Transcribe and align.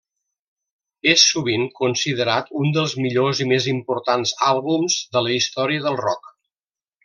És 1.11 1.25
sovint 1.33 1.65
considerat 1.81 2.49
un 2.61 2.73
dels 2.79 2.97
millors 3.03 3.43
i 3.45 3.47
més 3.53 3.69
importants 3.75 4.33
àlbums 4.49 4.97
en 5.15 5.25
la 5.29 5.39
història 5.41 5.89
del 5.89 6.03
rock. 6.05 6.35